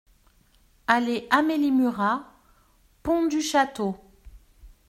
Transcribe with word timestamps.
Allée 0.87 1.27
Amélie 1.29 1.69
Murat, 1.71 2.23
Pont-du-Château 3.03 3.95